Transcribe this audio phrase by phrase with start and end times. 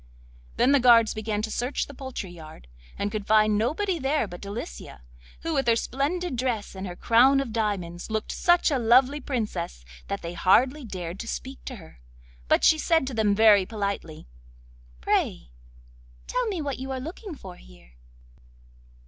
[0.57, 2.67] Then the guards began to search the poultry yard,
[2.97, 5.03] and could find nobody there but Delicia,
[5.41, 9.85] who, with her splendid dress and her crown of diamonds, looked such a lovely Princess
[10.07, 11.99] that they hardly dared to speak to her.
[12.47, 14.27] But she said to them very politely:
[15.01, 15.51] 'Pray
[16.25, 17.91] tell me what you are looking for here?